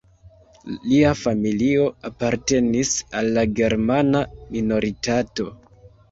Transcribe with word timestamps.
Lia 0.91 1.09
familio 1.17 1.83
apartenis 2.09 2.93
al 3.19 3.29
la 3.35 3.43
germana 3.59 4.23
minoritato. 4.55 5.47